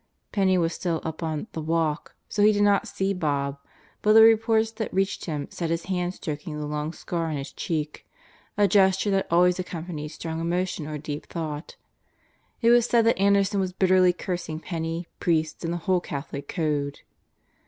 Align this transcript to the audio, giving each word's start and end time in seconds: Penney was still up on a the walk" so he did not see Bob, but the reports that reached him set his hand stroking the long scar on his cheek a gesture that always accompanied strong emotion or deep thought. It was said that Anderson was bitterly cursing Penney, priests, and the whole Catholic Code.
Penney 0.31 0.57
was 0.57 0.73
still 0.73 0.99
up 1.03 1.21
on 1.21 1.41
a 1.41 1.47
the 1.51 1.61
walk" 1.61 2.15
so 2.27 2.41
he 2.41 2.51
did 2.51 2.63
not 2.63 2.87
see 2.87 3.13
Bob, 3.13 3.59
but 4.01 4.13
the 4.13 4.23
reports 4.23 4.71
that 4.71 4.91
reached 4.91 5.25
him 5.25 5.47
set 5.51 5.69
his 5.69 5.83
hand 5.83 6.15
stroking 6.15 6.57
the 6.59 6.65
long 6.65 6.91
scar 6.91 7.27
on 7.29 7.37
his 7.37 7.51
cheek 7.53 8.07
a 8.57 8.67
gesture 8.67 9.11
that 9.11 9.27
always 9.29 9.59
accompanied 9.59 10.07
strong 10.07 10.41
emotion 10.41 10.87
or 10.87 10.97
deep 10.97 11.27
thought. 11.27 11.75
It 12.63 12.71
was 12.71 12.87
said 12.87 13.05
that 13.05 13.19
Anderson 13.19 13.59
was 13.59 13.73
bitterly 13.73 14.11
cursing 14.11 14.59
Penney, 14.59 15.05
priests, 15.19 15.63
and 15.63 15.71
the 15.71 15.77
whole 15.85 15.99
Catholic 16.01 16.47
Code. 16.47 17.01